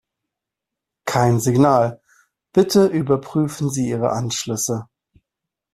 [1.05, 2.01] Kein Signal.
[2.53, 4.87] Bitte überprüfen Sie Ihre Anschlüsse.